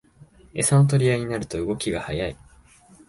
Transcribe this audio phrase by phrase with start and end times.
[0.55, 2.35] エサの取り合いになると動きが速い